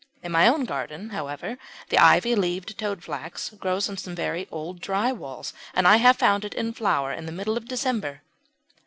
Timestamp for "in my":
0.23-0.47